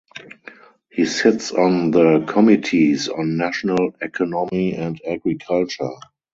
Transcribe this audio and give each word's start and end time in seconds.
He 0.89 1.05
sits 1.05 1.51
on 1.51 1.91
the 1.91 2.25
committees 2.27 3.07
on 3.07 3.37
National 3.37 3.93
Economy 4.01 4.73
and 4.73 4.99
Agriculture. 5.07 5.91